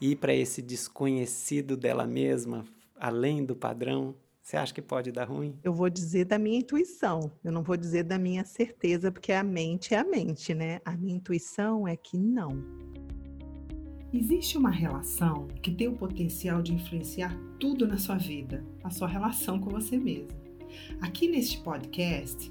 [0.00, 2.64] ir para esse desconhecido dela mesma,
[2.96, 4.14] além do padrão?
[4.42, 5.58] Você acha que pode dar ruim?
[5.62, 9.42] Eu vou dizer da minha intuição, eu não vou dizer da minha certeza, porque a
[9.42, 10.80] mente é a mente, né?
[10.84, 12.64] A minha intuição é que não.
[14.10, 19.06] Existe uma relação que tem o potencial de influenciar tudo na sua vida, a sua
[19.06, 20.38] relação com você mesmo.
[21.02, 22.50] Aqui neste podcast,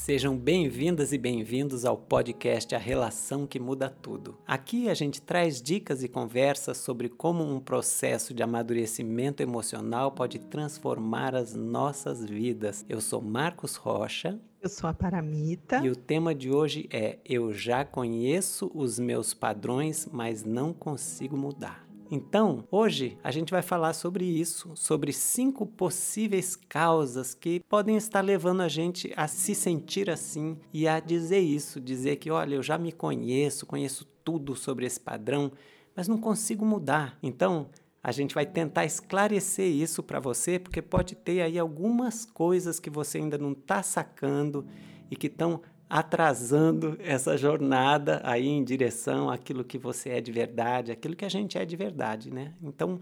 [0.00, 4.38] Sejam bem-vindas e bem-vindos ao podcast A Relação que Muda Tudo.
[4.46, 10.38] Aqui a gente traz dicas e conversas sobre como um processo de amadurecimento emocional pode
[10.38, 12.82] transformar as nossas vidas.
[12.88, 14.40] Eu sou Marcos Rocha.
[14.62, 15.82] Eu sou a Paramita.
[15.84, 21.36] E o tema de hoje é Eu já conheço os meus padrões, mas não consigo
[21.36, 21.89] mudar.
[22.12, 28.20] Então, hoje a gente vai falar sobre isso, sobre cinco possíveis causas que podem estar
[28.20, 32.64] levando a gente a se sentir assim e a dizer isso, dizer que, olha, eu
[32.64, 35.52] já me conheço, conheço tudo sobre esse padrão,
[35.94, 37.16] mas não consigo mudar.
[37.22, 37.70] Então,
[38.02, 42.90] a gente vai tentar esclarecer isso para você, porque pode ter aí algumas coisas que
[42.90, 44.66] você ainda não está sacando
[45.08, 50.92] e que estão atrasando essa jornada aí em direção àquilo que você é de verdade,
[50.92, 52.54] aquilo que a gente é de verdade, né?
[52.62, 53.00] Então,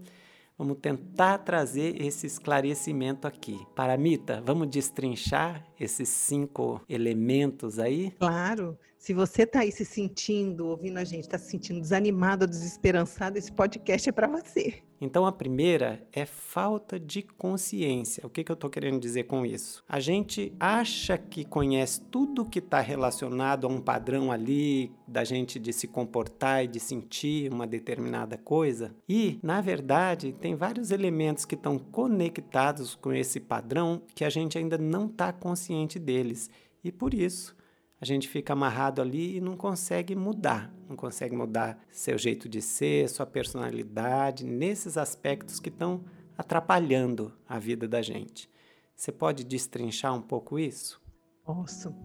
[0.57, 3.63] vamos tentar trazer esse esclarecimento aqui.
[3.75, 8.11] Paramita, vamos destrinchar esses cinco elementos aí?
[8.17, 8.75] Claro.
[8.99, 13.49] Se você está aí se sentindo, ouvindo a gente, está se sentindo desanimado, desesperançado, esse
[13.49, 14.83] podcast é para você.
[14.99, 18.27] Então, a primeira é falta de consciência.
[18.27, 19.85] O que, que eu estou querendo dizer com isso?
[19.87, 25.57] A gente acha que conhece tudo que está relacionado a um padrão ali, da gente
[25.57, 31.45] de se comportar e de sentir uma determinada coisa, e, na verdade, tem vários elementos
[31.45, 36.51] que estão conectados com esse padrão que a gente ainda não está consciente deles.
[36.83, 37.55] E por isso,
[38.01, 42.61] a gente fica amarrado ali e não consegue mudar, não consegue mudar seu jeito de
[42.61, 46.05] ser, sua personalidade, nesses aspectos que estão
[46.37, 48.49] atrapalhando a vida da gente.
[48.95, 51.01] Você pode destrinchar um pouco isso?
[51.49, 51.95] Posso.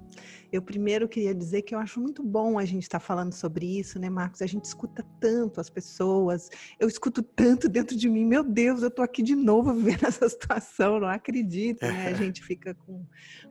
[0.51, 3.79] Eu primeiro queria dizer que eu acho muito bom a gente estar tá falando sobre
[3.79, 4.41] isso, né, Marcos?
[4.41, 6.49] A gente escuta tanto as pessoas,
[6.81, 10.27] eu escuto tanto dentro de mim, meu Deus, eu tô aqui de novo vivendo essa
[10.31, 12.07] situação, não acredito, né?
[12.07, 13.05] A gente fica com,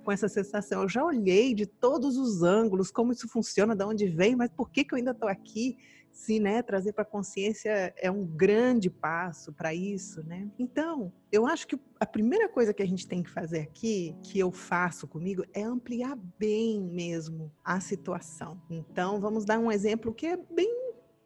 [0.03, 0.81] com essa sensação.
[0.81, 4.71] Eu já olhei de todos os ângulos como isso funciona, de onde vem, mas por
[4.71, 5.77] que, que eu ainda estou aqui?
[6.13, 10.47] Se né, trazer para a consciência é um grande passo para isso, né?
[10.57, 14.39] Então, eu acho que a primeira coisa que a gente tem que fazer aqui, que
[14.39, 18.61] eu faço comigo, é ampliar bem mesmo a situação.
[18.69, 20.82] Então, vamos dar um exemplo que é bem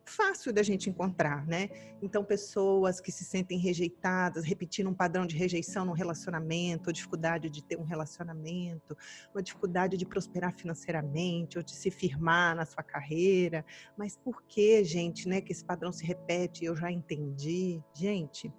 [0.07, 1.69] fácil da gente encontrar, né?
[2.01, 7.49] Então, pessoas que se sentem rejeitadas, repetindo um padrão de rejeição no relacionamento, ou dificuldade
[7.49, 8.97] de ter um relacionamento,
[9.33, 13.65] uma dificuldade de prosperar financeiramente, ou de se firmar na sua carreira.
[13.97, 16.65] Mas por que, gente, né, que esse padrão se repete?
[16.65, 17.81] Eu já entendi.
[17.93, 18.51] Gente,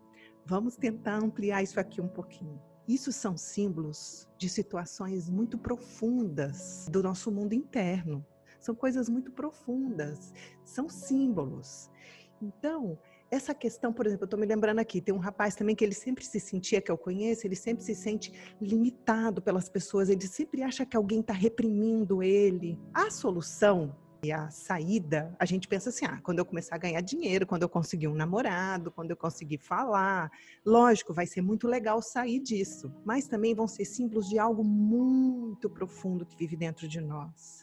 [0.44, 2.60] vamos tentar ampliar isso aqui um pouquinho.
[2.88, 8.24] Isso são símbolos de situações muito profundas do nosso mundo interno.
[8.58, 10.32] São coisas muito profundas,
[10.64, 11.90] são símbolos.
[12.40, 12.98] Então,
[13.30, 15.94] essa questão, por exemplo, eu estou me lembrando aqui, tem um rapaz também que ele
[15.94, 20.62] sempre se sentia, que eu conheço, ele sempre se sente limitado pelas pessoas, ele sempre
[20.62, 22.78] acha que alguém está reprimindo ele.
[22.94, 27.00] A solução e a saída, a gente pensa assim: ah, quando eu começar a ganhar
[27.02, 30.30] dinheiro, quando eu conseguir um namorado, quando eu conseguir falar,
[30.64, 35.68] lógico, vai ser muito legal sair disso, mas também vão ser símbolos de algo muito
[35.68, 37.57] profundo que vive dentro de nós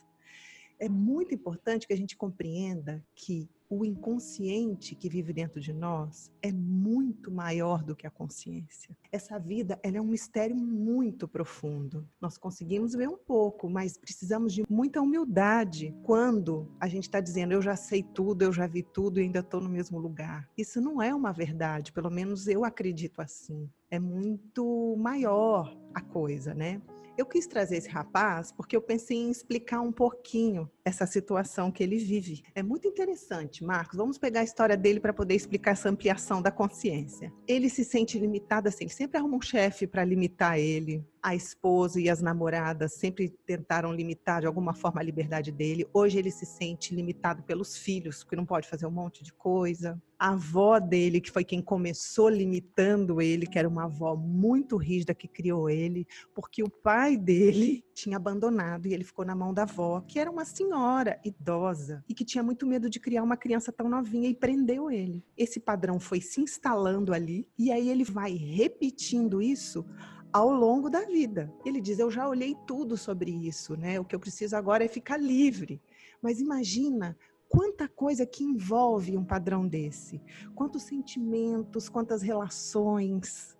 [0.79, 6.31] é muito importante que a gente compreenda que o inconsciente que vive dentro de nós
[6.41, 8.95] é muito maior do que a consciência.
[9.11, 12.07] Essa vida ela é um mistério muito profundo.
[12.21, 17.53] Nós conseguimos ver um pouco, mas precisamos de muita humildade quando a gente está dizendo
[17.53, 20.47] eu já sei tudo, eu já vi tudo e ainda estou no mesmo lugar.
[20.57, 23.69] Isso não é uma verdade, pelo menos eu acredito assim.
[23.89, 26.81] É muito maior a coisa, né?
[27.17, 31.81] Eu quis trazer esse rapaz porque eu pensei em explicar um pouquinho essa situação que
[31.81, 32.43] ele vive.
[32.53, 33.97] É muito interessante, Marcos.
[33.97, 37.33] Vamos pegar a história dele para poder explicar essa ampliação da consciência.
[37.47, 41.99] Ele se sente limitado assim, ele sempre arruma um chefe para limitar ele a esposa
[41.99, 45.87] e as namoradas sempre tentaram limitar de alguma forma a liberdade dele.
[45.91, 49.99] Hoje ele se sente limitado pelos filhos, porque não pode fazer um monte de coisa.
[50.19, 55.15] A avó dele, que foi quem começou limitando ele, que era uma avó muito rígida
[55.15, 59.63] que criou ele, porque o pai dele tinha abandonado e ele ficou na mão da
[59.63, 63.37] avó, que era uma senhora senhora idosa e que tinha muito medo de criar uma
[63.37, 65.23] criança tão novinha e prendeu ele.
[65.37, 69.85] Esse padrão foi se instalando ali e aí ele vai repetindo isso
[70.33, 71.51] ao longo da vida.
[71.65, 73.99] Ele diz: Eu já olhei tudo sobre isso, né?
[73.99, 75.81] O que eu preciso agora é ficar livre.
[76.21, 77.17] Mas imagina
[77.47, 80.21] quanta coisa que envolve um padrão desse.
[80.53, 83.55] Quantos sentimentos, quantas relações.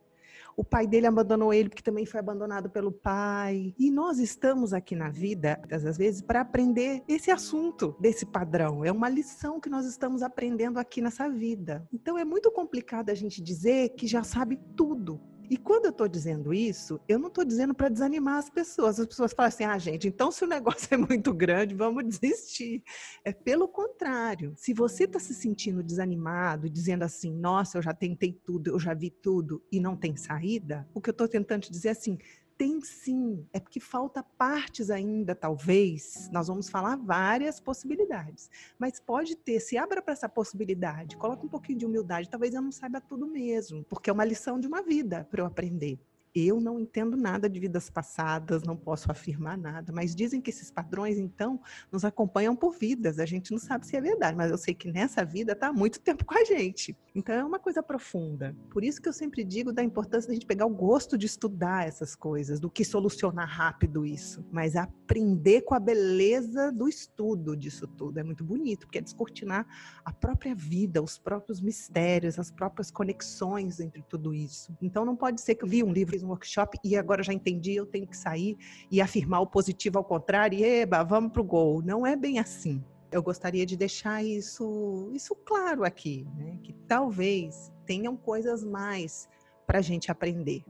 [0.58, 3.74] O pai dele abandonou ele porque também foi abandonado pelo pai.
[3.78, 8.84] E nós estamos aqui na vida, às vezes, para aprender esse assunto desse padrão.
[8.86, 11.88] É uma lição que nós estamos aprendendo aqui nessa vida.
[11.94, 15.20] Então é muito complicado a gente dizer que já sabe tudo.
[15.50, 19.00] E quando eu estou dizendo isso, eu não estou dizendo para desanimar as pessoas.
[19.00, 22.84] As pessoas falam assim: ah, gente, então se o negócio é muito grande, vamos desistir.
[23.24, 24.54] É pelo contrário.
[24.56, 28.94] Se você está se sentindo desanimado, dizendo assim: nossa, eu já tentei tudo, eu já
[28.94, 32.18] vi tudo e não tem saída, o que eu estou tentando te dizer é assim:
[32.58, 36.30] tem sim, é porque falta partes ainda, talvez.
[36.32, 38.50] Nós vamos falar várias possibilidades,
[38.80, 42.62] mas pode ter, se abra para essa possibilidade, coloca um pouquinho de humildade, talvez eu
[42.62, 46.00] não saiba tudo mesmo, porque é uma lição de uma vida para eu aprender.
[46.36, 50.70] Eu não entendo nada de vidas passadas, não posso afirmar nada, mas dizem que esses
[50.70, 53.20] padrões, então, nos acompanham por vidas.
[53.20, 55.74] A gente não sabe se é verdade, mas eu sei que nessa vida está há
[55.74, 56.94] muito tempo com a gente.
[57.16, 58.54] Então, é uma coisa profunda.
[58.70, 61.88] Por isso que eu sempre digo da importância da gente pegar o gosto de estudar
[61.88, 67.88] essas coisas, do que solucionar rápido isso, mas aprender com a beleza do estudo disso
[67.88, 68.20] tudo.
[68.20, 69.66] É muito bonito, porque é descortinar
[70.04, 74.76] a própria vida, os próprios mistérios, as próprias conexões entre tudo isso.
[74.82, 77.86] Então, não pode ser que eu um livro um workshop e agora já entendi, eu
[77.86, 78.58] tenho que sair
[78.92, 81.82] e afirmar o positivo ao contrário, e eba, vamos para o gol.
[81.82, 82.84] Não é bem assim.
[83.12, 86.60] Eu gostaria de deixar isso, isso claro aqui, né?
[86.62, 89.30] que talvez tenham coisas mais
[89.66, 90.64] para a gente aprender.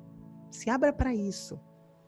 [0.51, 1.59] Se abra para isso.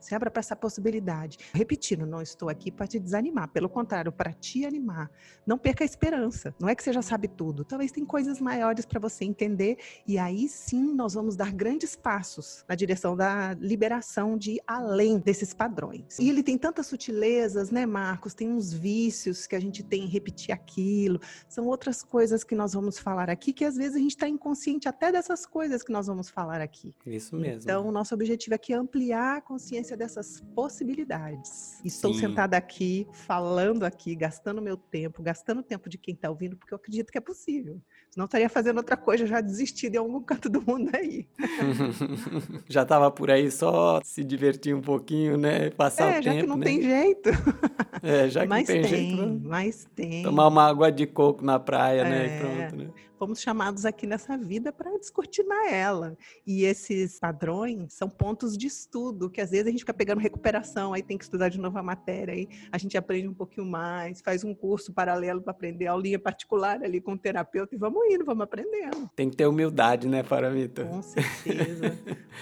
[0.08, 1.38] Se abra para essa possibilidade.
[1.54, 5.12] Repetindo, não estou aqui para te desanimar, pelo contrário, para te animar.
[5.46, 6.56] Não perca a esperança.
[6.58, 7.66] Não é que você já sabe tudo.
[7.66, 9.78] Talvez tem coisas maiores para você entender
[10.08, 15.54] e aí sim nós vamos dar grandes passos na direção da liberação de além desses
[15.54, 16.18] padrões.
[16.20, 18.34] E ele tem tantas sutilezas, né, Marcos?
[18.34, 21.20] Tem uns vícios que a gente tem em repetir aquilo.
[21.50, 24.88] São outras coisas que nós vamos falar aqui que às vezes a gente está inconsciente
[24.88, 26.96] até dessas coisas que nós vamos falar aqui.
[27.06, 27.64] Isso mesmo.
[27.64, 31.84] Então, o nosso objetivo aqui é ampliar a consciência consciência dessas possibilidades.
[31.84, 32.22] Estou Sim.
[32.22, 36.74] sentada aqui, falando aqui, gastando meu tempo, gastando o tempo de quem está ouvindo, porque
[36.74, 37.82] eu acredito que é possível.
[38.10, 41.28] Senão estaria fazendo outra coisa, já desistido em algum canto do mundo aí.
[42.68, 45.70] já estava por aí só se divertir um pouquinho, né?
[45.72, 46.24] Passar é, o tempo.
[46.24, 46.66] já que não né?
[46.66, 47.30] tem jeito.
[48.04, 49.26] É, já que mas tem, tem jeito.
[49.26, 49.40] Né?
[49.44, 50.22] Mas tem.
[50.22, 52.04] Tomar uma água de coco na praia, é.
[52.04, 52.26] né?
[52.26, 52.94] E pronto, né?
[53.18, 56.18] fomos chamados aqui nessa vida para descortinar ela.
[56.46, 60.94] E esses padrões são pontos de estudo, que às vezes a gente fica pegando recuperação,
[60.94, 64.22] aí tem que estudar de novo a matéria, aí a gente aprende um pouquinho mais,
[64.22, 68.26] faz um curso paralelo para aprender aulinha particular ali com o terapeuta e vamos indo,
[68.26, 69.10] vamos aprendendo.
[69.16, 70.86] Tem que ter humildade, né, Paramita?
[70.86, 71.98] Com certeza.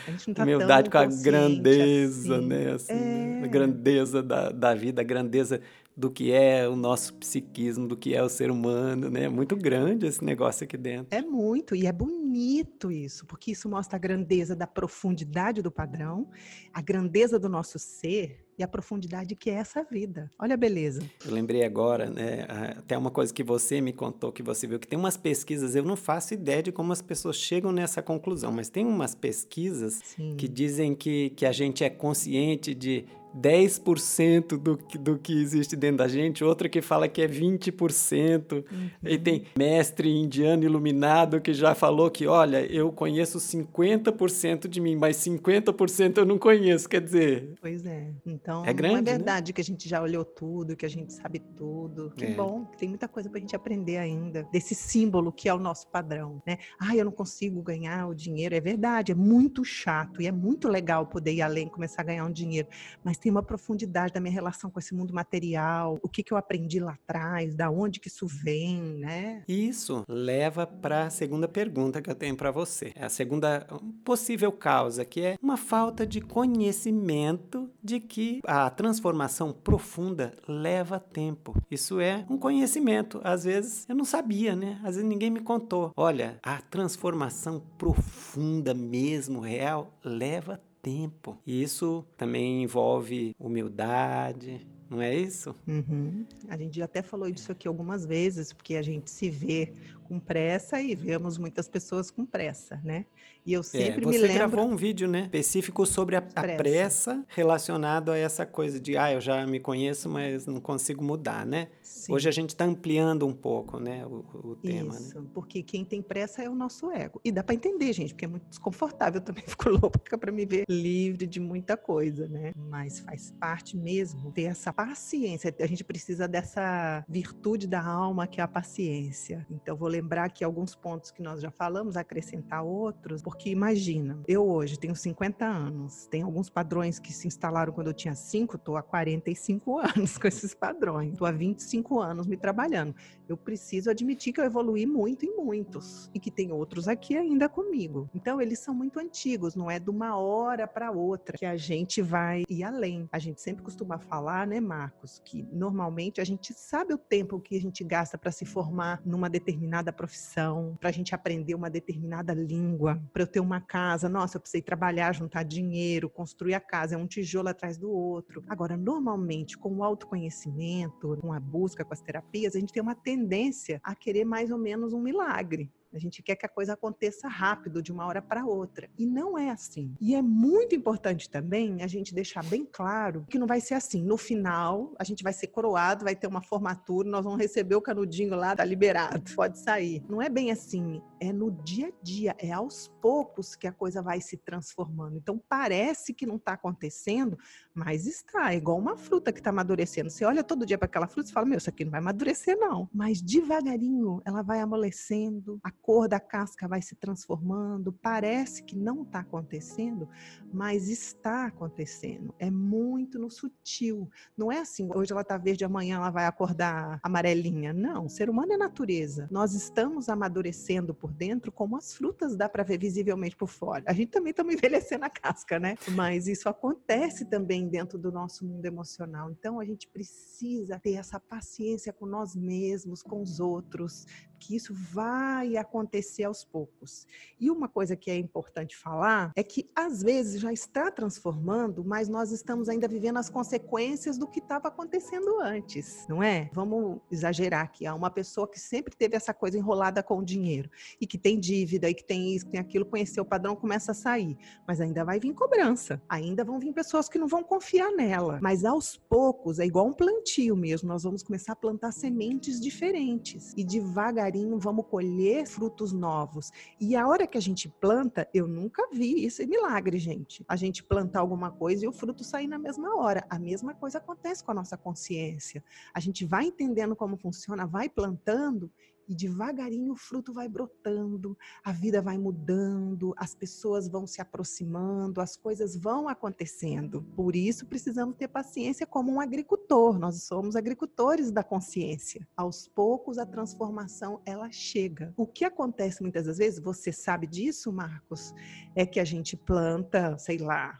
[0.07, 2.47] A gente não tá humildade com a grandeza, assim.
[2.47, 2.71] né?
[2.71, 3.43] Assim, é...
[3.43, 5.61] A grandeza da, da vida, a grandeza
[5.95, 9.23] do que é o nosso psiquismo, do que é o ser humano, né?
[9.23, 11.07] É muito grande esse negócio aqui dentro.
[11.09, 16.27] É muito, e é bonito isso, porque isso mostra a grandeza da profundidade do padrão,
[16.73, 20.29] a grandeza do nosso ser e a profundidade que é essa vida.
[20.37, 21.01] Olha a beleza.
[21.25, 22.45] Eu lembrei agora, né?
[22.77, 25.83] Até uma coisa que você me contou, que você viu, que tem umas pesquisas, eu
[25.83, 30.35] não faço ideia de como as pessoas chegam nessa conclusão, mas tem umas pesquisas Sim.
[30.37, 35.75] que dizem que, que a gente é consciente de 10% do que, do que existe
[35.75, 38.53] dentro da gente, outra que fala que é 20%.
[38.53, 38.89] Uhum.
[39.03, 44.95] E tem mestre indiano iluminado que já falou que, olha, eu conheço 50% de mim,
[44.95, 46.87] mas 50% eu não conheço.
[46.87, 47.53] Quer dizer.
[47.61, 48.09] Pois é.
[48.25, 49.53] Então, é, grande, é verdade né?
[49.53, 52.13] que a gente já olhou tudo, que a gente sabe tudo.
[52.15, 52.33] Que é.
[52.33, 55.87] bom, tem muita coisa para a gente aprender ainda desse símbolo que é o nosso
[55.87, 56.57] padrão, né?
[56.79, 58.55] Ah, eu não consigo ganhar o dinheiro.
[58.55, 62.25] É verdade, é muito chato e é muito legal poder ir além, começar a ganhar
[62.25, 62.67] um dinheiro.
[63.03, 66.37] Mas tem uma profundidade da minha relação com esse mundo material, o que, que eu
[66.37, 69.43] aprendi lá atrás, da onde que isso vem, né?
[69.47, 72.91] Isso leva para a segunda pergunta que eu tenho para você.
[72.93, 73.65] É a segunda
[74.03, 81.55] possível causa, que é uma falta de conhecimento de que a transformação profunda leva tempo.
[81.71, 83.19] Isso é um conhecimento.
[83.23, 84.79] Às vezes eu não sabia, né?
[84.83, 85.91] Às vezes ninguém me contou.
[85.97, 91.35] Olha, a transformação profunda mesmo, real, leva tempo tempo.
[91.43, 95.55] E isso também envolve humildade, não é isso?
[95.67, 96.27] Uhum.
[96.47, 99.73] A gente já até falou disso aqui algumas vezes, porque a gente se vê
[100.03, 103.07] com pressa e vemos muitas pessoas com pressa, né?
[103.45, 106.21] E eu É, sempre me você lembro gravou um vídeo, né, específico sobre a, a
[106.21, 106.57] Pressa.
[106.57, 111.45] pressa relacionado a essa coisa de, ah, eu já me conheço, mas não consigo mudar,
[111.45, 111.67] né?
[111.83, 112.13] Sim.
[112.13, 114.99] Hoje a gente está ampliando um pouco, né, o, o tema, né?
[114.99, 117.21] Isso, porque quem tem pressa é o nosso ego.
[117.23, 119.19] E dá para entender, gente, porque é muito desconfortável.
[119.19, 122.51] Eu também fico louca para me ver livre de muita coisa, né?
[122.55, 125.53] Mas faz parte mesmo ter essa paciência.
[125.59, 129.45] A gente precisa dessa virtude da alma que é a paciência.
[129.51, 134.47] Então, vou lembrar aqui alguns pontos que nós já falamos, acrescentar outros, porque imagina, eu
[134.47, 138.77] hoje tenho 50 anos, tem alguns padrões que se instalaram quando eu tinha 5, estou
[138.77, 142.95] há 45 anos com esses padrões, estou há 25 anos me trabalhando
[143.27, 147.49] eu preciso admitir que eu evoluí muito em muitos e que tem outros aqui ainda
[147.49, 148.09] comigo.
[148.13, 152.01] Então, eles são muito antigos, não é de uma hora para outra que a gente
[152.01, 153.07] vai ir além.
[153.11, 157.57] A gente sempre costuma falar, né, Marcos, que normalmente a gente sabe o tempo que
[157.57, 162.33] a gente gasta para se formar numa determinada profissão, para a gente aprender uma determinada
[162.33, 164.07] língua, para eu ter uma casa.
[164.07, 168.43] Nossa, eu precisei trabalhar, juntar dinheiro, construir a casa, é um tijolo atrás do outro.
[168.47, 172.95] Agora, normalmente, com o autoconhecimento, com a busca, com as terapias, a gente tem uma
[172.95, 175.71] tendência a querer mais ou menos um milagre.
[175.95, 178.89] A gente quer que a coisa aconteça rápido, de uma hora para outra.
[178.97, 179.95] E não é assim.
[180.01, 184.03] E é muito importante também a gente deixar bem claro que não vai ser assim.
[184.03, 187.81] No final, a gente vai ser coroado, vai ter uma formatura, nós vamos receber o
[187.81, 190.03] canudinho lá, tá liberado, pode sair.
[190.09, 191.01] Não é bem assim.
[191.19, 195.17] É no dia a dia, é aos poucos que a coisa vai se transformando.
[195.17, 197.37] Então parece que não está acontecendo,
[197.75, 198.53] mas está.
[198.53, 200.09] É igual uma fruta que está amadurecendo.
[200.09, 202.57] Você olha todo dia para aquela fruta e fala: Meu, isso aqui não vai amadurecer,
[202.57, 202.89] não.
[202.93, 207.91] Mas devagarinho ela vai amolecendo, a cor da casca vai se transformando.
[207.91, 210.07] Parece que não está acontecendo,
[210.53, 212.33] mas está acontecendo.
[212.39, 214.09] É muito no sutil.
[214.37, 217.73] Não é assim, hoje ela está verde, amanhã ela vai acordar amarelinha.
[217.73, 219.27] Não, o ser humano é natureza.
[219.29, 223.83] Nós estamos amadurecendo por dentro como as frutas dá para ver visivelmente por fora.
[223.85, 225.75] A gente também está envelhecendo a casca, né?
[225.91, 229.29] Mas isso acontece também dentro do nosso mundo emocional.
[229.31, 234.05] Então a gente precisa ter essa paciência com nós mesmos, com os outros,
[234.39, 237.07] que isso vai acontecer aos poucos.
[237.39, 242.07] E uma coisa que é importante falar é que às vezes já está transformando, mas
[242.07, 246.49] nós estamos ainda vivendo as consequências do que estava acontecendo antes, não é?
[246.53, 247.85] Vamos exagerar aqui.
[247.85, 250.69] Há uma pessoa que sempre teve essa coisa enrolada com o dinheiro
[250.99, 253.91] e que tem dívida e que tem isso, que tem aquilo, conheceu o padrão, começa
[253.91, 256.01] a sair, mas ainda vai vir cobrança.
[256.07, 259.93] Ainda vão vir pessoas que não vão confiar nela, mas aos poucos é igual um
[259.93, 260.89] plantio mesmo.
[260.89, 266.51] Nós vamos começar a plantar sementes diferentes e devagarinho vamos colher frutos novos.
[266.81, 270.43] E a hora que a gente planta, eu nunca vi isso é milagre, gente.
[270.49, 273.25] A gente plantar alguma coisa e o fruto sair na mesma hora.
[273.29, 275.63] A mesma coisa acontece com a nossa consciência.
[275.93, 278.69] A gente vai entendendo como funciona, vai plantando
[279.07, 285.21] e devagarinho o fruto vai brotando, a vida vai mudando, as pessoas vão se aproximando,
[285.21, 287.03] as coisas vão acontecendo.
[287.15, 289.97] Por isso precisamos ter paciência como um agricultor.
[289.97, 292.27] Nós somos agricultores da consciência.
[292.35, 295.13] Aos poucos a transformação ela chega.
[295.15, 298.33] O que acontece muitas das vezes, você sabe disso, Marcos,
[298.75, 300.79] é que a gente planta, sei lá,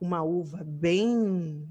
[0.00, 1.66] uma uva bem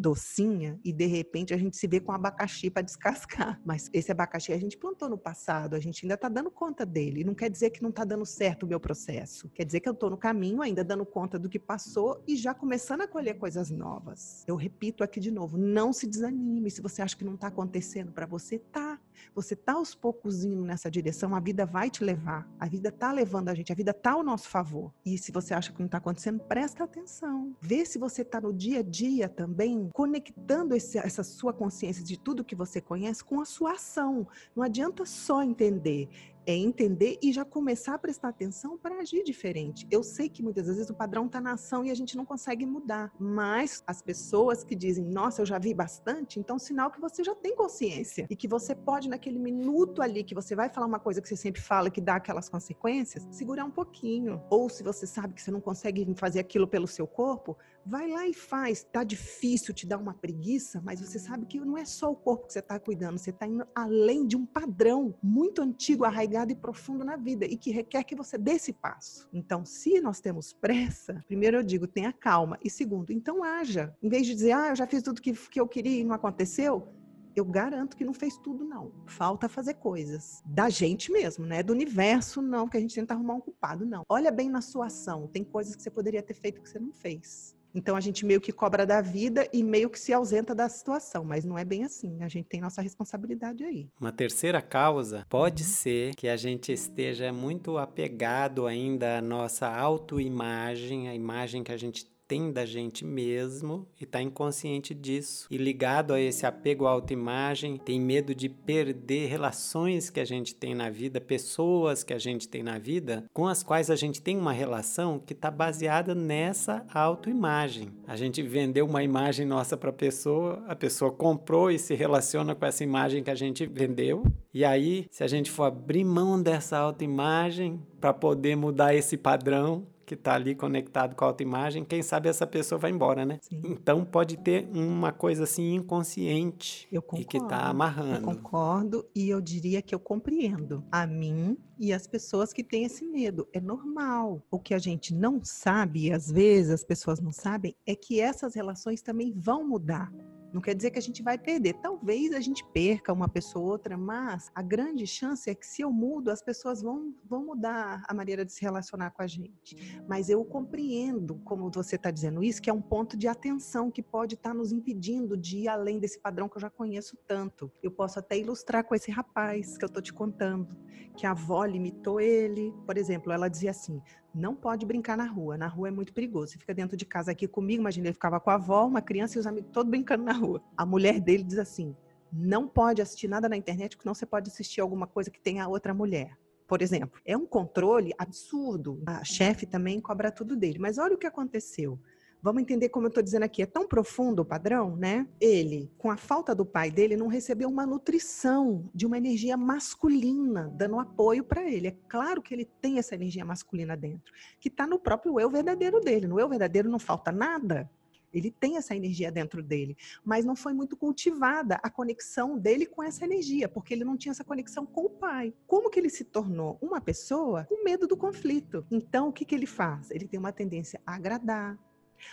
[0.00, 3.60] docinha e de repente a gente se vê com abacaxi para descascar.
[3.64, 7.22] Mas esse abacaxi a gente plantou no passado, a gente ainda está dando conta dele.
[7.22, 9.50] Não quer dizer que não está dando certo o meu processo.
[9.50, 12.54] Quer dizer que eu estou no caminho ainda dando conta do que passou e já
[12.54, 14.42] começando a colher coisas novas.
[14.46, 16.70] Eu repito aqui de novo, não se desanime.
[16.70, 18.98] Se você acha que não está acontecendo para você, tá.
[19.34, 22.48] Você tá aos poucos indo nessa direção, a vida vai te levar.
[22.58, 24.92] A vida tá levando a gente, a vida tá ao nosso favor.
[25.04, 27.54] E se você acha que não está acontecendo, presta atenção.
[27.60, 32.18] Vê se você está no dia a dia também conectando esse, essa sua consciência de
[32.18, 34.26] tudo que você conhece com a sua ação.
[34.54, 36.08] Não adianta só entender
[36.46, 39.86] é entender e já começar a prestar atenção para agir diferente.
[39.90, 42.66] Eu sei que muitas vezes o padrão está na ação e a gente não consegue
[42.66, 47.22] mudar, mas as pessoas que dizem, nossa, eu já vi bastante, então sinal que você
[47.22, 51.00] já tem consciência e que você pode, naquele minuto ali que você vai falar uma
[51.00, 54.42] coisa que você sempre fala que dá aquelas consequências, segurar um pouquinho.
[54.50, 58.26] Ou se você sabe que você não consegue fazer aquilo pelo seu corpo, vai lá
[58.26, 58.82] e faz.
[58.82, 62.46] Tá difícil, te dá uma preguiça, mas você sabe que não é só o corpo
[62.46, 66.56] que você está cuidando, você está indo além de um padrão muito antigo, arraigado e
[66.56, 69.28] profundo na vida e que requer que você dê esse passo.
[69.32, 72.58] Então, se nós temos pressa, primeiro eu digo, tenha calma.
[72.64, 73.94] E segundo, então haja.
[74.02, 76.14] Em vez de dizer, ah, eu já fiz tudo que, que eu queria e não
[76.14, 76.88] aconteceu,
[77.34, 78.92] eu garanto que não fez tudo, não.
[79.06, 80.42] Falta fazer coisas.
[80.44, 81.62] Da gente mesmo, né?
[81.62, 84.02] Do universo, não, que a gente tenta arrumar um culpado, não.
[84.08, 85.28] Olha bem na sua ação.
[85.28, 87.56] Tem coisas que você poderia ter feito que você não fez.
[87.74, 91.24] Então a gente meio que cobra da vida e meio que se ausenta da situação,
[91.24, 92.22] mas não é bem assim.
[92.22, 93.88] A gente tem nossa responsabilidade aí.
[94.00, 101.08] Uma terceira causa pode ser que a gente esteja muito apegado ainda à nossa autoimagem,
[101.08, 105.48] a imagem que a gente tem da gente mesmo e está inconsciente disso.
[105.50, 110.54] E ligado a esse apego à autoimagem, tem medo de perder relações que a gente
[110.54, 114.22] tem na vida, pessoas que a gente tem na vida, com as quais a gente
[114.22, 117.88] tem uma relação que está baseada nessa autoimagem.
[118.06, 122.54] A gente vendeu uma imagem nossa para a pessoa, a pessoa comprou e se relaciona
[122.54, 124.22] com essa imagem que a gente vendeu.
[124.54, 129.84] E aí, se a gente for abrir mão dessa autoimagem para poder mudar esse padrão,
[130.10, 133.38] que está ali conectado com a autoimagem, quem sabe essa pessoa vai embora, né?
[133.42, 133.62] Sim.
[133.64, 138.16] Então pode ter uma coisa assim inconsciente e que está amarrando.
[138.16, 142.82] Eu concordo e eu diria que eu compreendo a mim e as pessoas que têm
[142.82, 143.46] esse medo.
[143.52, 144.42] É normal.
[144.50, 148.20] O que a gente não sabe, e às vezes as pessoas não sabem, é que
[148.20, 150.12] essas relações também vão mudar.
[150.52, 151.74] Não quer dizer que a gente vai perder.
[151.74, 155.82] Talvez a gente perca uma pessoa ou outra, mas a grande chance é que se
[155.82, 159.76] eu mudo, as pessoas vão, vão mudar a maneira de se relacionar com a gente.
[160.08, 164.02] Mas eu compreendo, como você está dizendo isso, que é um ponto de atenção que
[164.02, 167.70] pode estar tá nos impedindo de ir além desse padrão que eu já conheço tanto.
[167.82, 170.76] Eu posso até ilustrar com esse rapaz que eu estou te contando,
[171.16, 172.74] que a avó limitou ele.
[172.86, 174.00] Por exemplo, ela dizia assim:
[174.34, 175.56] não pode brincar na rua.
[175.56, 176.52] Na rua é muito perigoso.
[176.52, 179.36] Você fica dentro de casa aqui comigo, imagina, ele ficava com a avó, uma criança
[179.36, 180.62] e os amigos todos brincando na rua.
[180.76, 181.94] A mulher dele diz assim:
[182.32, 185.66] não pode assistir nada na internet, porque não você pode assistir alguma coisa que tenha
[185.68, 186.38] outra mulher.
[186.66, 189.02] Por exemplo, é um controle absurdo.
[189.04, 190.78] A chefe também cobra tudo dele.
[190.78, 191.98] Mas olha o que aconteceu.
[192.42, 195.28] Vamos entender como eu estou dizendo aqui, é tão profundo o padrão, né?
[195.38, 200.72] Ele, com a falta do pai dele, não recebeu uma nutrição de uma energia masculina,
[200.74, 201.88] dando apoio para ele.
[201.88, 206.00] É claro que ele tem essa energia masculina dentro, que está no próprio eu verdadeiro
[206.00, 206.26] dele.
[206.26, 207.90] No eu verdadeiro não falta nada.
[208.32, 213.02] Ele tem essa energia dentro dele, mas não foi muito cultivada a conexão dele com
[213.02, 215.52] essa energia, porque ele não tinha essa conexão com o pai.
[215.66, 218.86] Como que ele se tornou uma pessoa com medo do conflito?
[218.90, 220.10] Então, o que, que ele faz?
[220.10, 221.78] Ele tem uma tendência a agradar,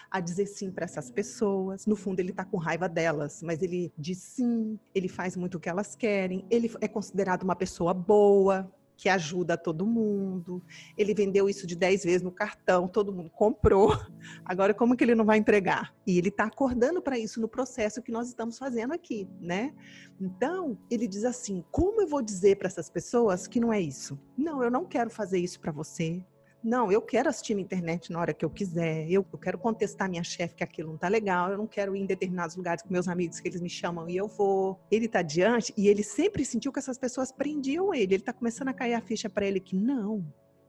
[0.09, 1.85] a dizer sim para essas pessoas.
[1.85, 5.59] No fundo, ele está com raiva delas, mas ele diz sim, ele faz muito o
[5.59, 10.61] que elas querem, ele é considerado uma pessoa boa, que ajuda todo mundo.
[10.97, 13.89] Ele vendeu isso de 10 vezes no cartão, todo mundo comprou.
[14.43, 15.95] Agora, como que ele não vai entregar?
[16.05, 19.73] E ele está acordando para isso no processo que nós estamos fazendo aqui, né?
[20.19, 24.19] Então, ele diz assim: como eu vou dizer para essas pessoas que não é isso?
[24.35, 26.25] Não, eu não quero fazer isso para você.
[26.67, 29.09] Não, eu quero assistir na internet na hora que eu quiser.
[29.09, 31.49] Eu, eu quero contestar minha chefe que aquilo não tá legal.
[31.49, 34.17] Eu não quero ir em determinados lugares com meus amigos que eles me chamam e
[34.17, 34.77] eu vou.
[34.91, 38.15] Ele tá diante e ele sempre sentiu que essas pessoas prendiam ele.
[38.15, 40.25] Ele tá começando a cair a ficha para ele que não,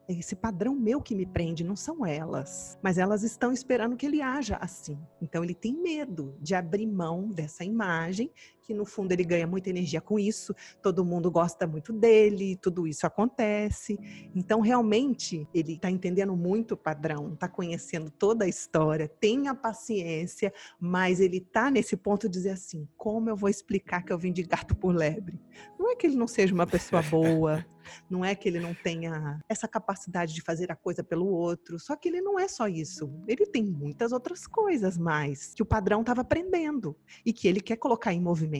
[0.08, 2.78] é esse padrão meu que me prende, não são elas.
[2.82, 4.98] Mas elas estão esperando que ele haja assim.
[5.20, 8.30] Então ele tem medo de abrir mão dessa imagem,
[8.68, 12.86] que no fundo ele ganha muita energia com isso, todo mundo gosta muito dele, tudo
[12.86, 13.98] isso acontece.
[14.34, 19.54] Então realmente ele está entendendo muito o padrão, está conhecendo toda a história, tem a
[19.54, 24.18] paciência, mas ele está nesse ponto de dizer assim: como eu vou explicar que eu
[24.18, 25.40] vim de gato por lebre?
[25.78, 27.64] Não é que ele não seja uma pessoa boa,
[28.10, 31.96] não é que ele não tenha essa capacidade de fazer a coisa pelo outro, só
[31.96, 33.10] que ele não é só isso.
[33.26, 37.76] Ele tem muitas outras coisas mais que o padrão estava aprendendo e que ele quer
[37.76, 38.57] colocar em movimento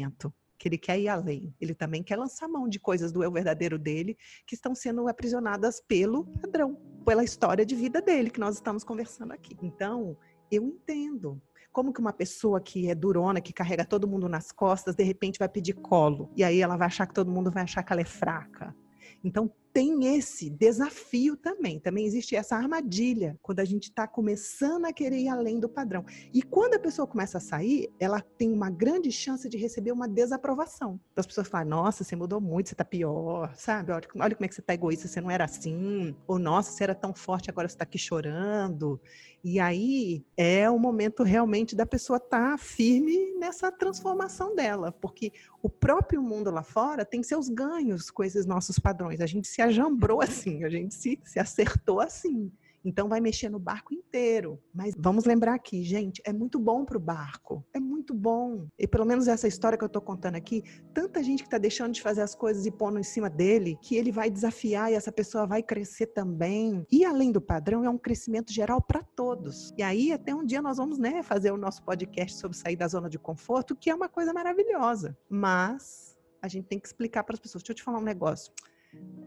[0.59, 1.55] que ele quer ir além.
[1.61, 5.81] Ele também quer lançar mão de coisas do eu verdadeiro dele que estão sendo aprisionadas
[5.81, 9.57] pelo padrão, pela história de vida dele que nós estamos conversando aqui.
[9.63, 10.17] Então,
[10.51, 11.41] eu entendo.
[11.71, 15.39] Como que uma pessoa que é durona, que carrega todo mundo nas costas, de repente
[15.39, 16.29] vai pedir colo.
[16.35, 18.75] E aí ela vai achar que todo mundo vai achar que ela é fraca.
[19.23, 21.79] Então, tem esse desafio também.
[21.79, 26.05] Também existe essa armadilha quando a gente está começando a querer ir além do padrão.
[26.35, 30.09] E quando a pessoa começa a sair, ela tem uma grande chance de receber uma
[30.09, 30.99] desaprovação.
[31.13, 33.93] Então, as pessoas falam: Nossa, você mudou muito, você está pior, sabe?
[33.93, 36.13] Olha, olha como é que você está egoísta, você não era assim.
[36.27, 39.01] Ou Nossa, você era tão forte, agora você está aqui chorando.
[39.45, 45.33] E aí é o momento realmente da pessoa estar tá firme nessa transformação dela, porque
[45.63, 49.21] o próprio mundo lá fora tem seus ganhos com esses nossos padrões.
[49.21, 52.51] A gente se ajambrou assim, a gente se, se acertou assim.
[52.85, 54.59] Então vai mexer no barco inteiro.
[54.73, 57.65] Mas vamos lembrar aqui, gente, é muito bom para o barco.
[57.75, 58.67] É muito bom.
[58.79, 60.63] E pelo menos essa história que eu estou contando aqui,
[60.95, 63.97] tanta gente que está deixando de fazer as coisas e pondo em cima dele, que
[63.97, 66.87] ele vai desafiar e essa pessoa vai crescer também.
[66.91, 69.73] E além do padrão, é um crescimento geral para todos.
[69.77, 72.89] E aí até um dia nós vamos, né, fazer o nosso podcast sobre sair da
[72.89, 75.17] zona de conforto, que é uma coisa maravilhosa.
[75.29, 77.63] Mas a gente tem que explicar para as pessoas.
[77.63, 78.53] Deixa eu te falar um negócio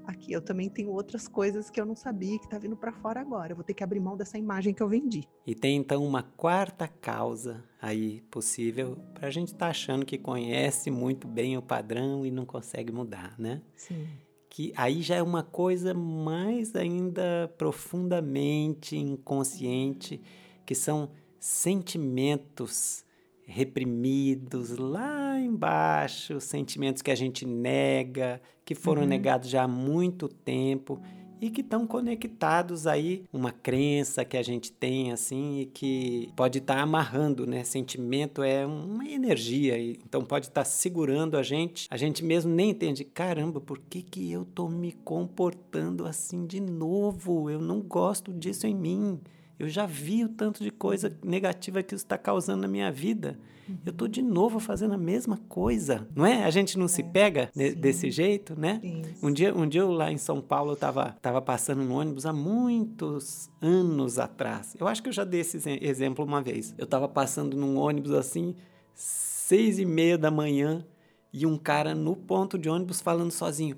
[0.05, 3.19] aqui eu também tenho outras coisas que eu não sabia que está vindo para fora
[3.19, 3.51] agora.
[3.51, 5.27] Eu vou ter que abrir mão dessa imagem que eu vendi.
[5.45, 10.17] E tem então uma quarta causa aí possível para a gente estar tá achando que
[10.17, 13.61] conhece muito bem o padrão e não consegue mudar, né?
[13.75, 14.07] Sim.
[14.49, 20.21] Que aí já é uma coisa mais ainda profundamente inconsciente,
[20.65, 23.05] que são sentimentos
[23.45, 29.07] reprimidos lá embaixo, sentimentos que a gente nega, que foram uhum.
[29.07, 31.01] negados já há muito tempo
[31.41, 36.59] e que estão conectados aí uma crença que a gente tem assim e que pode
[36.59, 37.63] estar tá amarrando, né?
[37.63, 41.87] Sentimento é uma energia, então pode estar tá segurando a gente.
[41.89, 46.59] A gente mesmo nem entende, caramba, por que que eu tô me comportando assim de
[46.59, 47.49] novo?
[47.49, 49.19] Eu não gosto disso em mim.
[49.61, 53.37] Eu já vi o tanto de coisa negativa que isso está causando na minha vida.
[53.69, 53.77] Uhum.
[53.85, 56.43] Eu estou de novo fazendo a mesma coisa, não é?
[56.43, 57.75] A gente não é, se pega sim.
[57.75, 58.81] desse jeito, né?
[59.21, 62.25] Um dia, um dia eu lá em São Paulo eu estava tava passando no ônibus
[62.25, 64.75] há muitos anos atrás.
[64.79, 66.73] Eu acho que eu já dei esse exemplo uma vez.
[66.75, 68.55] Eu estava passando num ônibus assim,
[68.95, 70.83] seis e meia da manhã,
[71.31, 73.77] e um cara no ponto de ônibus falando sozinho.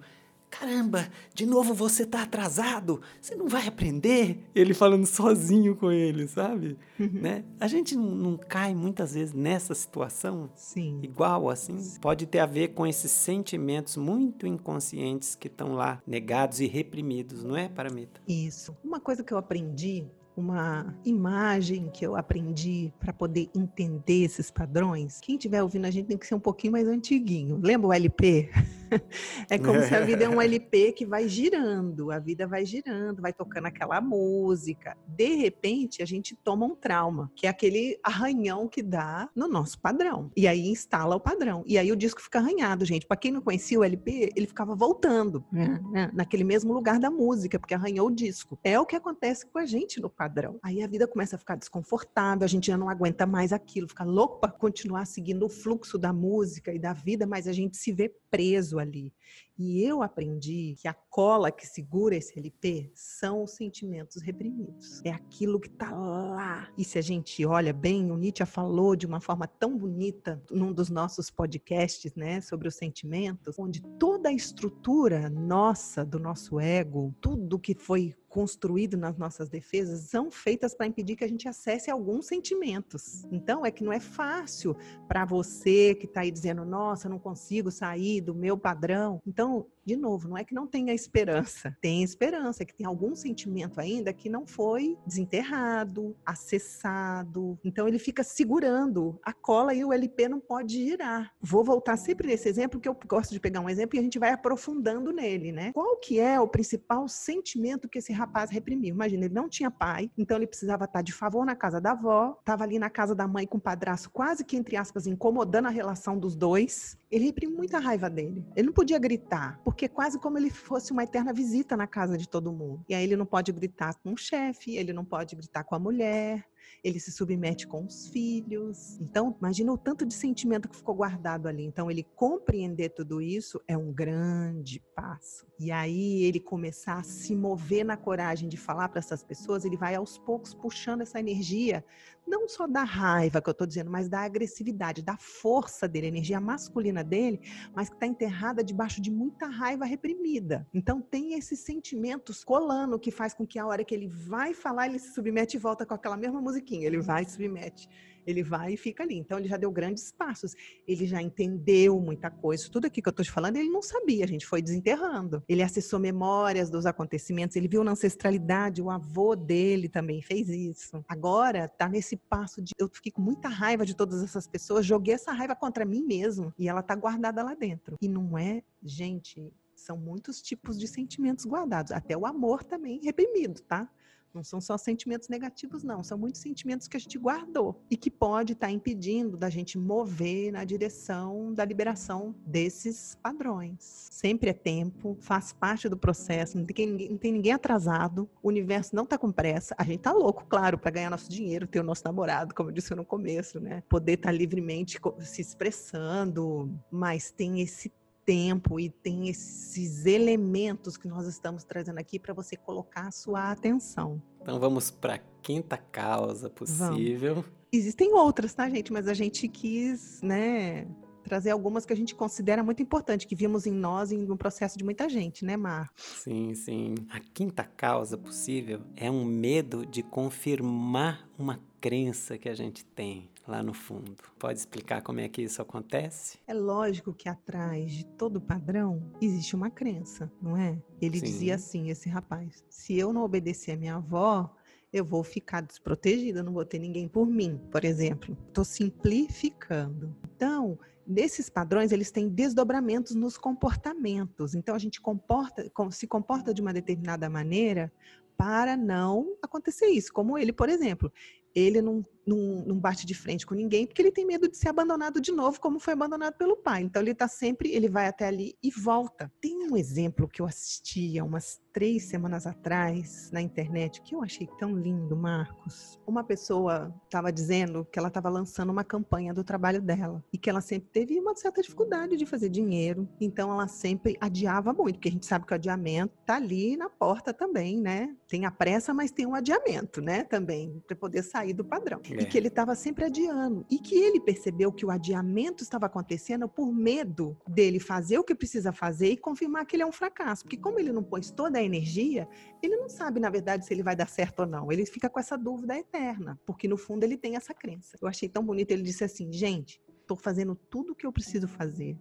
[0.60, 4.38] Caramba, de novo você tá atrasado, você não vai aprender?
[4.54, 6.78] Ele falando sozinho com ele, sabe?
[7.00, 7.22] Uhum.
[7.22, 7.44] Né?
[7.60, 11.00] A gente não, não, cai muitas vezes nessa situação Sim.
[11.02, 11.80] igual assim.
[11.80, 12.00] Sim.
[12.00, 17.44] Pode ter a ver com esses sentimentos muito inconscientes que estão lá negados e reprimidos,
[17.44, 18.22] não é, Paramita?
[18.28, 18.78] Isso.
[18.84, 25.20] Uma coisa que eu aprendi uma imagem que eu aprendi para poder entender esses padrões.
[25.22, 27.60] Quem estiver ouvindo a gente tem que ser um pouquinho mais antiguinho.
[27.62, 28.50] Lembra o LP?
[29.49, 33.21] é como se a vida é um LP que vai girando, a vida vai girando,
[33.21, 34.97] vai tocando aquela música.
[35.08, 39.79] De repente, a gente toma um trauma, que é aquele arranhão que dá no nosso
[39.79, 40.32] padrão.
[40.36, 41.63] E aí instala o padrão.
[41.65, 43.06] E aí o disco fica arranhado, gente.
[43.06, 47.10] Para quem não conhecia o LP, ele ficava voltando né, né, naquele mesmo lugar da
[47.10, 48.60] música, porque arranhou o disco.
[48.63, 50.60] É o que acontece com a gente no padrão.
[50.62, 54.03] Aí a vida começa a ficar desconfortável, a gente já não aguenta mais aquilo, fica
[54.03, 57.91] louco para continuar seguindo o fluxo da música e da vida, mas a gente se
[57.91, 59.13] vê preso ali.
[59.58, 65.02] E eu aprendi que a cola que segura esse LP são os sentimentos reprimidos.
[65.06, 66.67] É aquilo que está lá.
[66.78, 70.74] E se a gente olha bem, o Nietzsche falou de uma forma tão bonita num
[70.74, 77.13] dos nossos podcasts, né, sobre os sentimentos, onde toda a estrutura nossa, do nosso ego,
[77.22, 81.91] tudo que foi construído nas nossas defesas são feitas para impedir que a gente acesse
[81.91, 83.24] alguns sentimentos.
[83.32, 84.76] Então, é que não é fácil
[85.08, 89.22] para você que está aí dizendo, nossa, não consigo sair do meu padrão.
[89.25, 91.75] Então, de novo, não é que não tenha esperança.
[91.81, 97.59] Tem esperança, é que tem algum sentimento ainda que não foi desenterrado, acessado.
[97.63, 101.33] Então ele fica segurando a cola e o LP não pode girar.
[101.41, 104.19] Vou voltar sempre nesse exemplo, que eu gosto de pegar um exemplo e a gente
[104.19, 105.71] vai aprofundando nele, né?
[105.73, 108.95] Qual que é o principal sentimento que esse rapaz reprimiu?
[108.95, 112.38] Imagina, ele não tinha pai, então ele precisava estar de favor na casa da avó,
[112.39, 115.71] estava ali na casa da mãe com o padrasto, quase que, entre aspas, incomodando a
[115.71, 116.97] relação dos dois.
[117.13, 118.43] Ele reprimiu muita raiva dele.
[118.56, 122.17] Ele não podia gritar, porque é quase como ele fosse uma eterna visita na casa
[122.17, 122.84] de todo mundo.
[122.89, 125.80] E aí ele não pode gritar com o chefe, ele não pode gritar com a
[125.80, 126.43] mulher,
[126.84, 128.99] ele se submete com os filhos.
[128.99, 131.63] Então, imagina o tanto de sentimento que ficou guardado ali.
[131.63, 135.45] Então, ele compreender tudo isso é um grande passo.
[135.63, 139.78] E aí, ele começar a se mover na coragem de falar para essas pessoas, ele
[139.78, 141.86] vai aos poucos puxando essa energia,
[142.28, 146.10] não só da raiva que eu estou dizendo, mas da agressividade, da força dele, a
[146.10, 147.39] energia masculina dele,
[147.73, 150.67] mas que está enterrada debaixo de muita raiva reprimida.
[150.73, 154.88] Então, tem esses sentimentos colando que faz com que a hora que ele vai falar,
[154.88, 156.86] ele se submete e volta com aquela mesma musiquinha.
[156.86, 157.88] Ele vai e submete.
[158.25, 159.17] Ele vai e fica ali.
[159.17, 160.53] Então, ele já deu grandes passos.
[160.88, 162.69] Ele já entendeu muita coisa.
[162.69, 164.23] Tudo aqui que eu estou te falando, ele não sabia.
[164.25, 165.43] A gente foi desenterrando.
[165.47, 167.55] Ele acessou memórias dos acontecimentos.
[167.55, 168.81] Ele viu na ancestralidade.
[168.81, 171.03] O avô dele também fez isso.
[171.07, 172.71] Agora, tá nesse passo de.
[172.77, 174.86] Eu fiquei com muita raiva de todas essas pessoas.
[174.86, 176.53] Joguei essa raiva contra mim mesmo.
[176.57, 177.97] E ela tá guardada lá dentro.
[178.01, 181.91] E não é, gente, são muitos tipos de sentimentos guardados.
[181.91, 183.89] Até o amor também reprimido, tá?
[184.34, 186.04] Não são só sentimentos negativos, não.
[186.04, 189.78] São muitos sentimentos que a gente guardou e que pode estar tá impedindo da gente
[189.78, 194.08] mover na direção da liberação desses padrões.
[194.10, 198.48] Sempre é tempo, faz parte do processo, não tem ninguém, não tem ninguém atrasado, o
[198.48, 199.76] universo não está com pressa.
[199.78, 202.74] A gente tá louco, claro, para ganhar nosso dinheiro, ter o nosso namorado, como eu
[202.74, 203.84] disse no começo, né?
[203.88, 207.91] Poder estar tá livremente se expressando, mas tem esse
[208.25, 213.51] tempo e tem esses elementos que nós estamos trazendo aqui para você colocar a sua
[213.51, 214.21] atenção.
[214.41, 217.36] Então vamos para a quinta causa possível.
[217.36, 217.51] Vamos.
[217.71, 218.93] Existem outras, tá, gente?
[218.93, 220.86] Mas a gente quis, né,
[221.23, 224.77] trazer algumas que a gente considera muito importante, que vimos em nós e no processo
[224.77, 225.91] de muita gente, né, Mar?
[225.95, 226.95] Sim, sim.
[227.09, 233.29] A quinta causa possível é um medo de confirmar uma crença que a gente tem
[233.47, 234.15] lá no fundo.
[234.39, 236.38] Pode explicar como é que isso acontece?
[236.47, 240.82] É lógico que atrás de todo padrão existe uma crença, não é?
[241.01, 241.25] Ele Sim.
[241.25, 244.53] dizia assim, esse rapaz: se eu não obedecer a minha avó,
[244.91, 248.38] eu vou ficar desprotegida, não vou ter ninguém por mim, por exemplo.
[248.47, 250.15] Estou simplificando.
[250.36, 254.53] Então, desses padrões, eles têm desdobramentos nos comportamentos.
[254.53, 257.91] Então, a gente comporta, se comporta de uma determinada maneira
[258.38, 260.13] para não acontecer isso.
[260.13, 261.12] Como ele, por exemplo,
[261.56, 265.19] ele não não, bate de frente com ninguém, porque ele tem medo de ser abandonado
[265.19, 266.83] de novo, como foi abandonado pelo pai.
[266.83, 269.31] Então ele está sempre, ele vai até ali e volta.
[269.41, 274.23] Tem um exemplo que eu assisti há umas três semanas atrás na internet que eu
[274.23, 275.99] achei tão lindo, Marcos.
[276.05, 280.49] Uma pessoa estava dizendo que ela estava lançando uma campanha do trabalho dela e que
[280.49, 285.09] ela sempre teve uma certa dificuldade de fazer dinheiro, então ela sempre adiava muito, porque
[285.09, 288.15] a gente sabe que o adiamento tá ali na porta também, né?
[288.27, 290.23] Tem a pressa, mas tem um adiamento, né?
[290.23, 292.01] Também para poder sair do padrão.
[292.19, 292.23] É.
[292.23, 293.65] E que ele estava sempre adiando.
[293.69, 298.36] E que ele percebeu que o adiamento estava acontecendo por medo dele fazer o que
[298.36, 300.43] precisa fazer e confirmar que ele é um fracasso.
[300.43, 302.28] Porque como ele não pôs toda a energia,
[302.62, 304.71] ele não sabe, na verdade, se ele vai dar certo ou não.
[304.71, 306.39] Ele fica com essa dúvida eterna.
[306.45, 307.97] Porque no fundo ele tem essa crença.
[308.02, 308.71] Eu achei tão bonito.
[308.71, 311.97] Ele disse assim, gente, estou fazendo tudo o que eu preciso fazer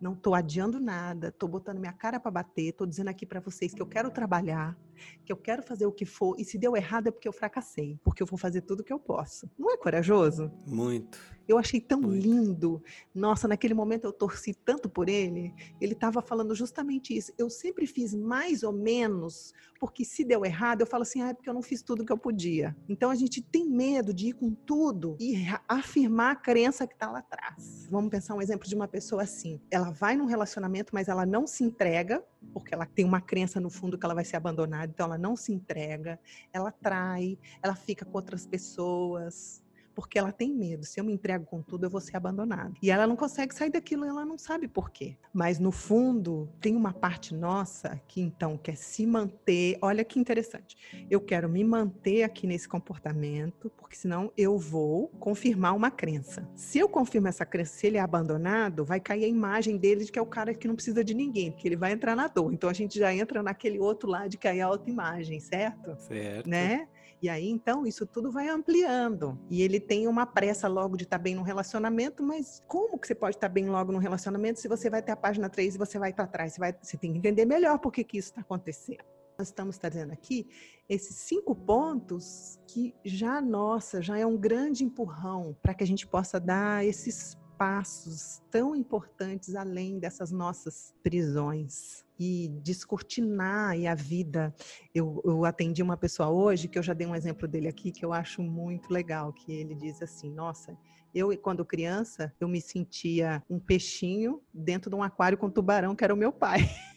[0.00, 3.74] não estou adiando nada, estou botando minha cara para bater, estou dizendo aqui para vocês
[3.74, 4.76] que eu quero trabalhar,
[5.24, 7.98] que eu quero fazer o que for, e se deu errado é porque eu fracassei,
[8.02, 9.50] porque eu vou fazer tudo o que eu posso.
[9.58, 10.50] Não é corajoso?
[10.66, 11.18] Muito.
[11.50, 12.22] Eu achei tão Muito.
[12.22, 12.82] lindo.
[13.12, 15.52] Nossa, naquele momento eu torci tanto por ele.
[15.80, 17.32] Ele estava falando justamente isso.
[17.36, 21.34] Eu sempre fiz mais ou menos, porque se deu errado, eu falo assim, ah, é
[21.34, 22.76] porque eu não fiz tudo que eu podia.
[22.88, 27.10] Então a gente tem medo de ir com tudo e afirmar a crença que está
[27.10, 27.88] lá atrás.
[27.90, 29.60] Vamos pensar um exemplo de uma pessoa assim.
[29.72, 32.22] Ela vai num relacionamento, mas ela não se entrega,
[32.52, 35.36] porque ela tem uma crença no fundo que ela vai ser abandonada, então ela não
[35.36, 36.18] se entrega,
[36.52, 39.62] ela trai, ela fica com outras pessoas,
[40.00, 40.84] porque ela tem medo.
[40.84, 42.72] Se eu me entrego com tudo, eu vou ser abandonada.
[42.82, 45.16] E ela não consegue sair daquilo, ela não sabe por quê.
[45.32, 49.78] Mas no fundo, tem uma parte nossa que então quer se manter.
[49.82, 50.76] Olha que interessante.
[51.10, 56.48] Eu quero me manter aqui nesse comportamento, porque senão eu vou confirmar uma crença.
[56.54, 60.12] Se eu confirmo essa crença, se ele é abandonado, vai cair a imagem dele de
[60.12, 62.52] que é o cara que não precisa de ninguém, porque ele vai entrar na dor.
[62.52, 65.96] Então a gente já entra naquele outro lado de cair a autoimagem, certo?
[65.98, 66.48] Certo.
[66.48, 66.88] Né?
[67.22, 69.38] E aí, então, isso tudo vai ampliando.
[69.50, 73.06] E ele tem uma pressa logo de estar tá bem no relacionamento, mas como que
[73.06, 75.74] você pode estar tá bem logo no relacionamento se você vai ter a página 3
[75.74, 76.54] e você vai para trás?
[76.54, 79.04] Você, vai, você tem que entender melhor por que, que isso está acontecendo.
[79.38, 80.48] Nós estamos trazendo aqui
[80.88, 86.06] esses cinco pontos que já, nossa, já é um grande empurrão para que a gente
[86.06, 94.54] possa dar esses passos tão importantes além dessas nossas prisões e descortinar e a vida.
[94.94, 98.04] Eu, eu atendi uma pessoa hoje que eu já dei um exemplo dele aqui que
[98.04, 100.78] eu acho muito legal, que ele diz assim: "Nossa,
[101.14, 105.96] eu quando criança eu me sentia um peixinho dentro de um aquário com um tubarão
[105.96, 106.58] que era o meu pai".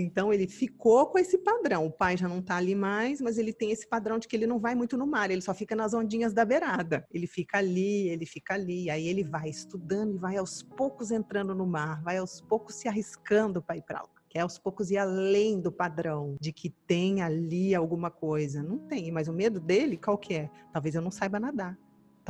[0.00, 1.86] Então ele ficou com esse padrão.
[1.86, 4.46] O pai já não está ali mais, mas ele tem esse padrão de que ele
[4.46, 7.06] não vai muito no mar, ele só fica nas ondinhas da beirada.
[7.12, 11.54] Ele fica ali, ele fica ali, aí ele vai estudando e vai aos poucos entrando
[11.54, 14.92] no mar, vai aos poucos se arriscando para ir para lá que é aos poucos
[14.92, 18.62] ir além do padrão de que tem ali alguma coisa.
[18.62, 20.50] Não tem, mas o medo dele, qual que é?
[20.72, 21.76] Talvez eu não saiba nadar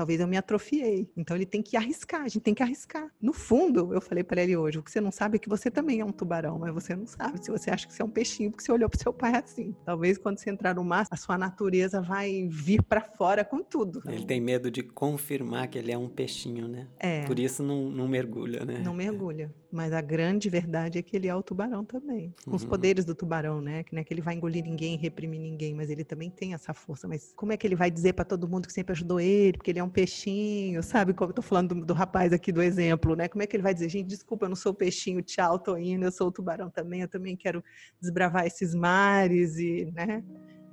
[0.00, 1.10] talvez eu me atrofiei.
[1.14, 3.06] Então ele tem que arriscar, a gente tem que arriscar.
[3.20, 5.70] No fundo, eu falei para ele hoje, o que você não sabe é que você
[5.70, 8.10] também é um tubarão, mas você não sabe se você acha que você é um
[8.10, 9.76] peixinho porque você olhou pro seu pai assim.
[9.84, 14.00] Talvez quando você entrar no mar, a sua natureza vai vir para fora com tudo.
[14.06, 16.88] Ele tem medo de confirmar que ele é um peixinho, né?
[16.98, 17.26] É.
[17.26, 18.80] Por isso não, não mergulha, né?
[18.82, 19.54] Não mergulha.
[19.70, 22.34] Mas a grande verdade é que ele é o tubarão também.
[22.44, 22.68] Com os uhum.
[22.68, 23.84] poderes do tubarão, né?
[23.84, 26.74] Que não é que ele vai engolir ninguém, reprimir ninguém, mas ele também tem essa
[26.74, 27.06] força.
[27.06, 29.70] Mas como é que ele vai dizer para todo mundo que sempre ajudou ele, porque
[29.70, 31.12] ele é um peixinho, sabe?
[31.12, 33.28] Como eu tô falando do, do, rapaz aqui do exemplo, né?
[33.28, 36.04] Como é que ele vai dizer, gente, desculpa, eu não sou peixinho, tchau, tô indo,
[36.04, 37.62] eu sou o tubarão também, eu também quero
[38.00, 40.24] desbravar esses mares e, né?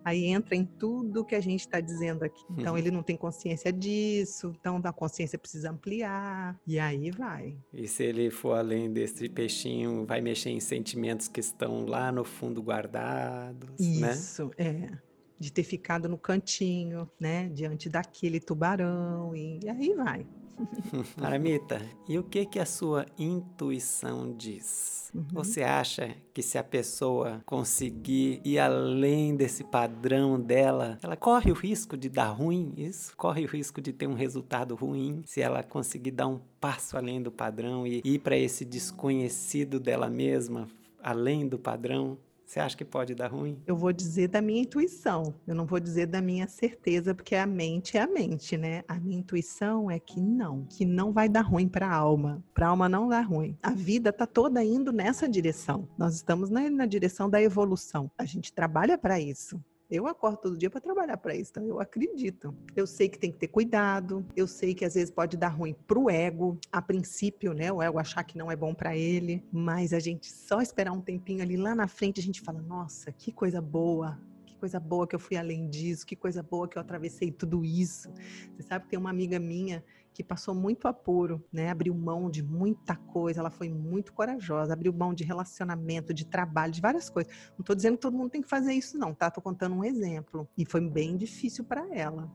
[0.07, 2.41] Aí entra em tudo que a gente está dizendo aqui.
[2.51, 2.77] Então uhum.
[2.77, 7.57] ele não tem consciência disso, então a consciência precisa ampliar, e aí vai.
[7.73, 12.23] E se ele for além desse peixinho, vai mexer em sentimentos que estão lá no
[12.23, 14.65] fundo guardados, Isso, né?
[14.93, 15.06] é.
[15.39, 20.25] De ter ficado no cantinho, né, diante daquele tubarão e aí vai.
[21.21, 25.11] Aramita, e o que que a sua intuição diz?
[25.13, 25.25] Uhum.
[25.33, 31.55] Você acha que se a pessoa conseguir ir além desse padrão dela, ela corre o
[31.55, 32.73] risco de dar ruim?
[32.75, 33.15] Isso?
[33.15, 37.21] Corre o risco de ter um resultado ruim se ela conseguir dar um passo além
[37.21, 40.67] do padrão e ir para esse desconhecido dela mesma,
[41.01, 42.17] além do padrão?
[42.47, 43.61] Você acha que pode dar ruim?
[43.67, 45.35] Eu vou dizer da minha intuição.
[45.45, 48.85] Eu não vou dizer da minha certeza, porque a mente é a mente, né?
[48.87, 52.41] A minha intuição é que não, que não vai dar ruim para a alma.
[52.53, 53.57] Para a alma não dá ruim.
[53.61, 55.89] A vida tá toda indo nessa direção.
[55.97, 58.09] Nós estamos na, na direção da evolução.
[58.17, 59.61] A gente trabalha para isso.
[59.89, 62.53] Eu acordo todo dia para trabalhar para isso, então eu acredito.
[62.75, 65.73] Eu sei que tem que ter cuidado, eu sei que às vezes pode dar ruim
[65.87, 67.71] pro ego, a princípio, né?
[67.71, 70.99] O ego achar que não é bom para ele, mas a gente só esperar um
[70.99, 75.07] tempinho ali lá na frente, a gente fala: "Nossa, que coisa boa, que coisa boa
[75.07, 78.11] que eu fui além disso, que coisa boa que eu atravessei tudo isso.
[78.57, 79.81] Você sabe que tem uma amiga minha
[80.17, 81.69] que passou muito apuro, né?
[81.69, 86.73] Abriu mão de muita coisa, ela foi muito corajosa, abriu mão de relacionamento, de trabalho,
[86.73, 87.31] de várias coisas.
[87.51, 89.27] Não estou dizendo que todo mundo tem que fazer isso, não, tá?
[89.27, 90.49] Estou contando um exemplo.
[90.57, 92.31] E foi bem difícil para ela.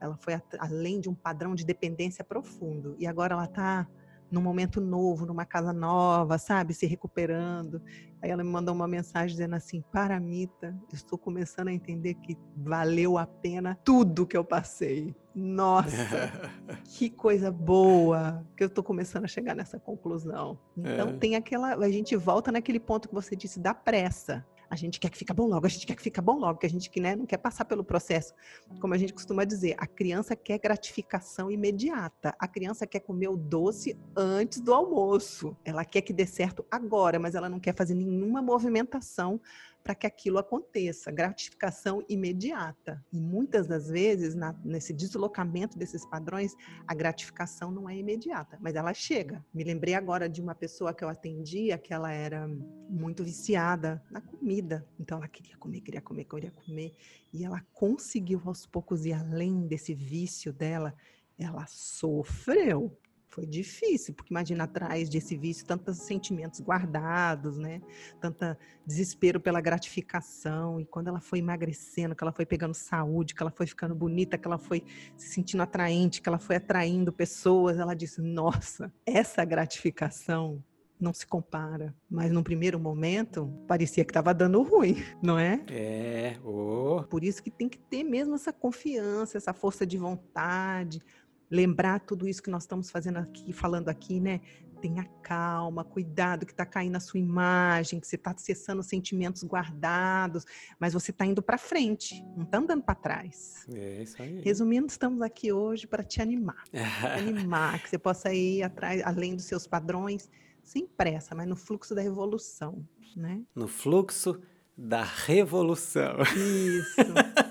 [0.00, 2.96] Ela foi além de um padrão de dependência profundo.
[2.98, 3.86] E agora ela está
[4.30, 6.74] num momento novo, numa casa nova, sabe?
[6.74, 7.80] Se recuperando.
[8.20, 13.18] Aí ela me mandou uma mensagem dizendo assim: Paramita, estou começando a entender que valeu
[13.18, 15.14] a pena tudo que eu passei.
[15.34, 15.86] Nossa,
[16.96, 20.58] que coisa boa que eu estou começando a chegar nessa conclusão.
[20.76, 21.12] Então é.
[21.18, 21.74] tem aquela.
[21.74, 24.44] A gente volta naquele ponto que você disse da pressa.
[24.68, 26.66] A gente quer que fica bom logo, a gente quer que fica bom logo, que
[26.66, 28.34] a gente né, não quer passar pelo processo.
[28.80, 32.34] Como a gente costuma dizer, a criança quer gratificação imediata.
[32.38, 35.56] A criança quer comer o doce antes do almoço.
[35.64, 39.40] Ela quer que dê certo agora, mas ela não quer fazer nenhuma movimentação
[39.86, 43.00] para que aquilo aconteça, gratificação imediata.
[43.12, 46.56] E muitas das vezes, na, nesse deslocamento desses padrões,
[46.88, 49.46] a gratificação não é imediata, mas ela chega.
[49.54, 52.48] Me lembrei agora de uma pessoa que eu atendia que ela era
[52.90, 54.84] muito viciada na comida.
[54.98, 56.92] Então ela queria comer, queria comer, queria comer.
[57.32, 60.92] E ela conseguiu aos poucos ir além desse vício dela.
[61.38, 62.98] Ela sofreu,
[63.36, 67.82] foi difícil, porque imagina atrás desse vício tantos sentimentos guardados, né?
[68.18, 70.80] Tanta desespero pela gratificação.
[70.80, 74.38] E quando ela foi emagrecendo, que ela foi pegando saúde, que ela foi ficando bonita,
[74.38, 74.82] que ela foi
[75.18, 80.64] se sentindo atraente, que ela foi atraindo pessoas, ela disse: "Nossa, essa gratificação
[80.98, 81.94] não se compara.
[82.08, 85.62] Mas num primeiro momento, parecia que estava dando ruim, não é?
[85.68, 87.04] É, oh.
[87.10, 91.02] Por isso que tem que ter mesmo essa confiança, essa força de vontade,
[91.50, 94.40] lembrar tudo isso que nós estamos fazendo aqui, falando aqui, né?
[94.80, 100.44] Tenha calma, cuidado que está caindo a sua imagem, que você está acessando sentimentos guardados,
[100.78, 103.66] mas você está indo para frente, não está andando para trás.
[103.72, 104.40] É isso aí.
[104.42, 106.62] Resumindo, estamos aqui hoje para te animar,
[107.18, 110.28] animar, que você possa ir atrás, além dos seus padrões,
[110.62, 113.40] sem pressa, mas no fluxo da evolução, né?
[113.54, 114.40] No fluxo
[114.76, 116.16] da revolução.
[116.36, 116.96] Isso.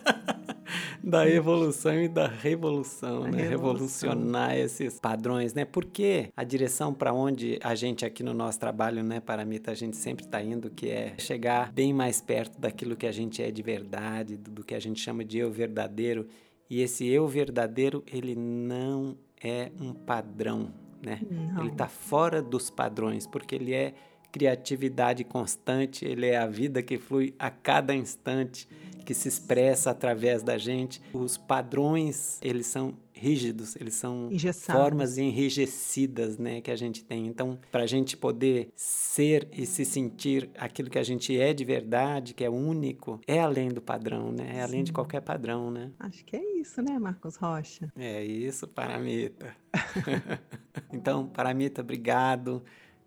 [1.05, 3.43] da evolução e da revolução, né?
[3.43, 4.09] Revolução.
[4.09, 5.63] Revolucionar esses padrões, né?
[5.63, 9.95] Porque a direção para onde a gente aqui no nosso trabalho, né, Paramita, a gente
[9.97, 13.61] sempre está indo, que é chegar bem mais perto daquilo que a gente é de
[13.61, 16.27] verdade, do que a gente chama de eu verdadeiro.
[16.67, 21.21] E esse eu verdadeiro, ele não é um padrão, né?
[21.29, 21.61] Não.
[21.61, 23.93] Ele está fora dos padrões, porque ele é
[24.35, 28.67] criatividade constante, ele é a vida que flui a cada instante
[29.05, 31.01] que se expressa através da gente.
[31.13, 34.81] Os padrões, eles são rígidos, eles são Engessados.
[34.81, 37.27] formas enrijecidas, né, que a gente tem.
[37.27, 41.63] Então, para a gente poder ser e se sentir aquilo que a gente é de
[41.63, 44.55] verdade, que é único, é além do padrão, né?
[44.55, 44.85] É além Sim.
[44.85, 45.91] de qualquer padrão, né?
[45.97, 47.89] Acho que é isso, né, Marcos Rocha?
[47.95, 49.55] É isso, Paramita.
[50.91, 52.61] então, Paramita, obrigado.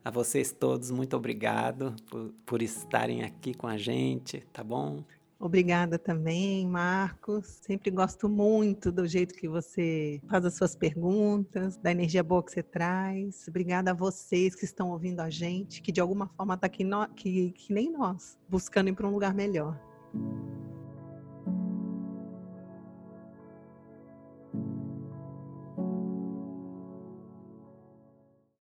[0.09, 5.05] A vocês todos, muito obrigado por, por estarem aqui com a gente, tá bom?
[5.39, 7.61] Obrigada também, Marcos.
[7.61, 12.53] Sempre gosto muito do jeito que você faz as suas perguntas, da energia boa que
[12.53, 13.45] você traz.
[13.49, 17.07] Obrigada a vocês que estão ouvindo a gente, que de alguma forma está aqui, no,
[17.09, 19.79] que, que nem nós, buscando ir para um lugar melhor.